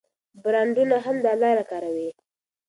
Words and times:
برانډونه 0.43 0.95
هم 1.05 1.15
دا 1.25 1.33
لاره 1.41 1.63
کاروي. 1.71 2.09